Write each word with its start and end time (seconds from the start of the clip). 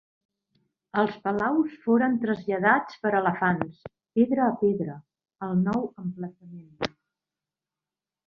Els 1.01 1.17
palaus 1.25 1.75
foren 1.83 2.15
traslladats 2.23 2.95
per 3.03 3.11
elefants, 3.19 3.83
pedra 4.19 4.47
a 4.47 4.55
pedra, 4.63 4.95
al 5.49 5.55
nou 5.67 5.83
emplaçament. 6.05 6.93